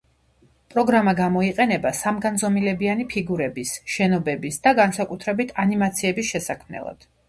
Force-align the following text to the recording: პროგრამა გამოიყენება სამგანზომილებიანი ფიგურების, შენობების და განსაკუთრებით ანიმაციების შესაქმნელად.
პროგრამა 0.75 1.13
გამოიყენება 1.19 1.91
სამგანზომილებიანი 1.99 3.07
ფიგურების, 3.13 3.77
შენობების 3.99 4.61
და 4.67 4.77
განსაკუთრებით 4.85 5.57
ანიმაციების 5.67 6.37
შესაქმნელად. 6.37 7.13